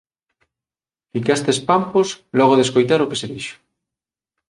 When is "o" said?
3.01-3.09